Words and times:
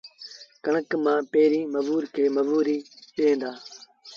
ڪڻڪ 0.63 0.89
مآݩ 1.03 1.27
پيريݩ 1.31 1.71
مزورآݩ 1.73 2.13
کي 2.13 2.23
مزوريٚ 2.35 2.85
ڏيݩ 3.15 3.39
دآ 3.41 3.51